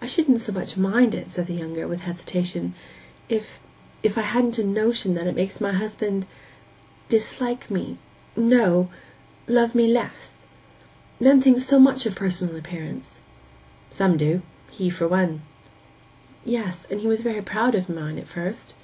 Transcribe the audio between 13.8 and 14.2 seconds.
'Some